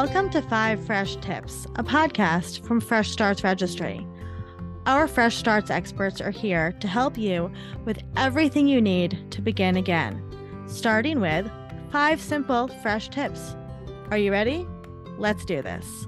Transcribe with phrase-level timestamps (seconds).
[0.00, 4.06] Welcome to Five Fresh Tips, a podcast from Fresh Starts Registry.
[4.86, 7.50] Our Fresh Starts experts are here to help you
[7.84, 10.22] with everything you need to begin again,
[10.68, 11.50] starting with
[11.90, 13.56] five simple fresh tips.
[14.12, 14.68] Are you ready?
[15.18, 16.06] Let's do this.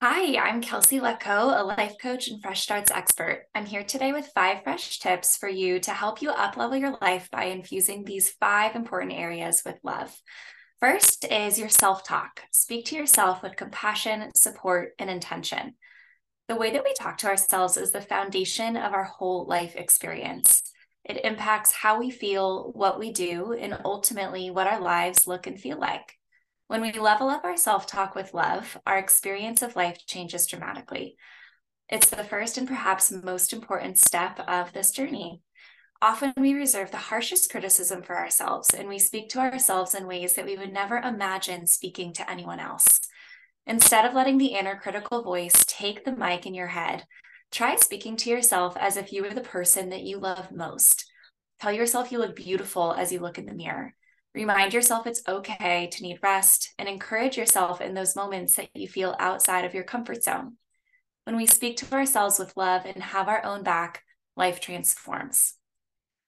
[0.00, 3.46] Hi, I'm Kelsey Lettko, a life coach and Fresh Starts expert.
[3.52, 7.28] I'm here today with five fresh tips for you to help you uplevel your life
[7.32, 10.16] by infusing these five important areas with love.
[10.78, 12.42] First is your self talk.
[12.52, 15.74] Speak to yourself with compassion, support, and intention.
[16.46, 20.62] The way that we talk to ourselves is the foundation of our whole life experience.
[21.04, 25.58] It impacts how we feel, what we do, and ultimately what our lives look and
[25.58, 26.17] feel like.
[26.68, 31.16] When we level up our self talk with love, our experience of life changes dramatically.
[31.88, 35.40] It's the first and perhaps most important step of this journey.
[36.02, 40.34] Often we reserve the harshest criticism for ourselves and we speak to ourselves in ways
[40.34, 43.00] that we would never imagine speaking to anyone else.
[43.66, 47.06] Instead of letting the inner critical voice take the mic in your head,
[47.50, 51.10] try speaking to yourself as if you were the person that you love most.
[51.60, 53.94] Tell yourself you look beautiful as you look in the mirror.
[54.34, 58.86] Remind yourself it's okay to need rest and encourage yourself in those moments that you
[58.86, 60.56] feel outside of your comfort zone.
[61.24, 64.02] When we speak to ourselves with love and have our own back,
[64.36, 65.54] life transforms.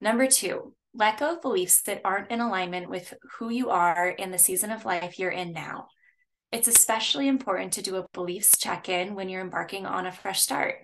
[0.00, 4.30] Number two, let go of beliefs that aren't in alignment with who you are in
[4.30, 5.88] the season of life you're in now.
[6.52, 10.40] It's especially important to do a beliefs check in when you're embarking on a fresh
[10.40, 10.76] start.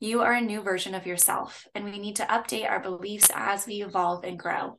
[0.00, 3.66] You are a new version of yourself, and we need to update our beliefs as
[3.66, 4.78] we evolve and grow.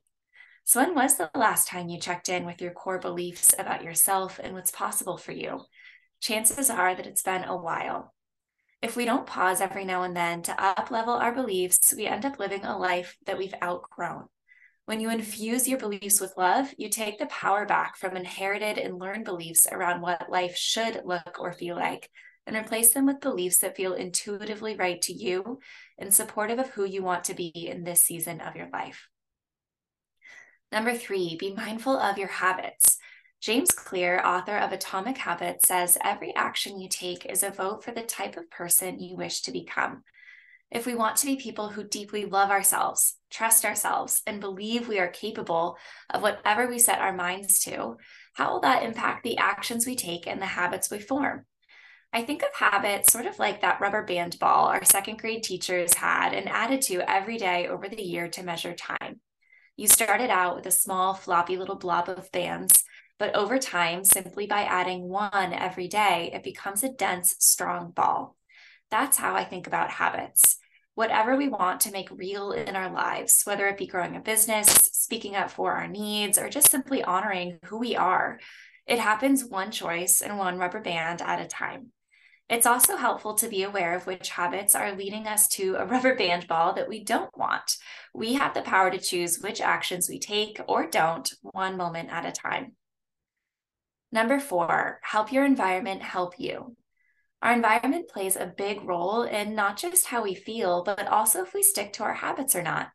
[0.70, 4.40] So, when was the last time you checked in with your core beliefs about yourself
[4.40, 5.62] and what's possible for you?
[6.22, 8.14] Chances are that it's been a while.
[8.80, 12.24] If we don't pause every now and then to up level our beliefs, we end
[12.24, 14.26] up living a life that we've outgrown.
[14.86, 19.00] When you infuse your beliefs with love, you take the power back from inherited and
[19.00, 22.12] learned beliefs around what life should look or feel like
[22.46, 25.58] and replace them with beliefs that feel intuitively right to you
[25.98, 29.08] and supportive of who you want to be in this season of your life.
[30.72, 32.98] Number three, be mindful of your habits.
[33.42, 37.92] James Clear, author of Atomic Habits, says every action you take is a vote for
[37.92, 40.04] the type of person you wish to become.
[40.70, 45.00] If we want to be people who deeply love ourselves, trust ourselves, and believe we
[45.00, 45.78] are capable
[46.12, 47.98] of whatever we set our minds to,
[48.36, 51.46] how will that impact the actions we take and the habits we form?
[52.14, 55.96] I think of habits sort of like that rubber band ball our second grade teachers
[55.96, 59.22] had and added to every day over the year to measure time.
[59.80, 62.84] You started out with a small, floppy little blob of bands,
[63.18, 68.36] but over time, simply by adding one every day, it becomes a dense, strong ball.
[68.92, 70.58] That's how I think about habits.
[70.96, 74.68] Whatever we want to make real in our lives, whether it be growing a business,
[74.68, 78.38] speaking up for our needs, or just simply honoring who we are,
[78.86, 81.94] it happens one choice and one rubber band at a time.
[82.50, 86.16] It's also helpful to be aware of which habits are leading us to a rubber
[86.16, 87.78] band ball that we don't want.
[88.12, 92.26] We have the power to choose which actions we take or don't one moment at
[92.26, 92.74] a time.
[94.12, 96.76] Number four, help your environment help you.
[97.44, 101.54] Our environment plays a big role in not just how we feel, but also if
[101.54, 102.90] we stick to our habits or not.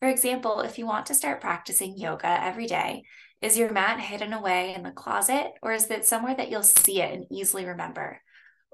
[0.00, 3.04] For example, if you want to start practicing yoga every day,
[3.40, 7.00] is your mat hidden away in the closet or is it somewhere that you'll see
[7.00, 8.20] it and easily remember?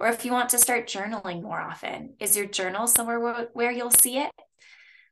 [0.01, 3.91] Or if you want to start journaling more often, is your journal somewhere where you'll
[3.91, 4.31] see it?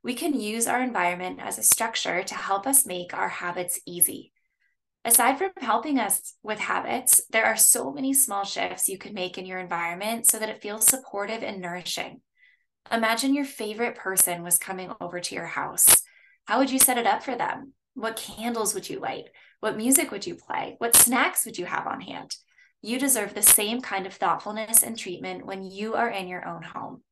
[0.03, 4.33] We can use our environment as a structure to help us make our habits easy.
[5.05, 9.39] Aside from helping us with habits, there are so many small shifts you can make
[9.39, 12.21] in your environment so that it feels supportive and nourishing.
[12.93, 16.03] Imagine your favorite person was coming over to your house.
[16.45, 17.73] How would you set it up for them?
[17.95, 19.25] What candles would you light?
[19.61, 20.77] What music would you play?
[20.79, 22.37] What snacks would you have on hand?
[22.87, 26.63] You deserve the same kind of thoughtfulness and treatment when you are in your own
[26.63, 27.03] home.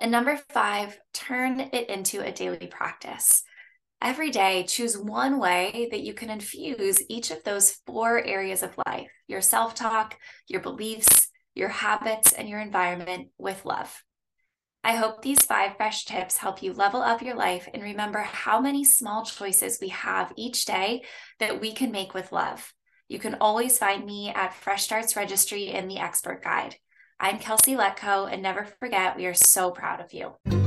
[0.00, 3.44] And number five, turn it into a daily practice.
[4.02, 8.76] Every day, choose one way that you can infuse each of those four areas of
[8.88, 14.02] life your self talk, your beliefs, your habits, and your environment with love.
[14.82, 18.60] I hope these five fresh tips help you level up your life and remember how
[18.60, 21.04] many small choices we have each day
[21.38, 22.72] that we can make with love.
[23.10, 26.76] You can always find me at Fresh Starts Registry in the Expert Guide.
[27.18, 30.59] I'm Kelsey Lettko, and never forget, we are so proud of you.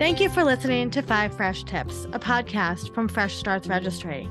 [0.00, 4.30] Thank you for listening to Five Fresh Tips, a podcast from Fresh Starts Registry.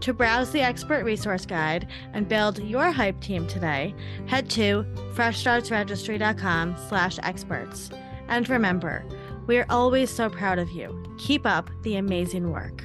[0.00, 3.94] To browse the expert resource guide and build your hype team today,
[4.24, 7.90] head to freshstartsregistry.com slash experts.
[8.28, 9.04] And remember,
[9.46, 11.04] we are always so proud of you.
[11.18, 12.82] Keep up the amazing work.